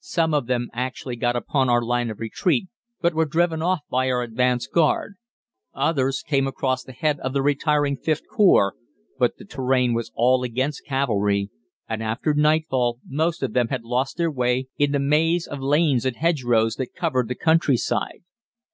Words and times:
"Some 0.00 0.34
of 0.34 0.48
them 0.48 0.68
actually 0.74 1.16
got 1.16 1.34
upon 1.34 1.70
our 1.70 1.80
line 1.80 2.10
of 2.10 2.20
retreat, 2.20 2.68
but 3.00 3.14
were 3.14 3.24
driven 3.24 3.62
off 3.62 3.80
by 3.88 4.10
our 4.10 4.20
advance 4.20 4.66
guard; 4.66 5.14
others 5.72 6.20
came 6.22 6.46
across 6.46 6.84
the 6.84 6.92
head 6.92 7.18
of 7.20 7.32
the 7.32 7.40
retiring 7.40 7.96
Vth 7.96 8.20
Corps, 8.30 8.74
but 9.18 9.38
the 9.38 9.46
terrain 9.46 9.94
was 9.94 10.12
all 10.14 10.42
against 10.42 10.84
cavalry, 10.84 11.48
and 11.88 12.02
after 12.02 12.34
nightfall 12.34 12.98
most 13.08 13.42
of 13.42 13.54
them 13.54 13.68
had 13.68 13.82
lost 13.82 14.18
their 14.18 14.30
way 14.30 14.68
in 14.76 14.92
the 14.92 14.98
maze 15.00 15.46
of 15.46 15.60
lanes 15.60 16.04
and 16.04 16.16
hedgerows 16.16 16.74
that 16.76 16.94
covered 16.94 17.28
the 17.28 17.34
countryside. 17.34 18.24